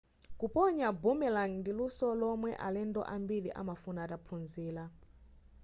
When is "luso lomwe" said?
1.77-2.51